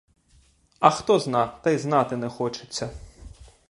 А 0.79 0.89
хто 0.89 1.19
зна, 1.19 1.47
та 1.47 1.69
й 1.71 1.77
знати 1.77 2.17
не 2.17 2.29
хочеться. 2.29 2.89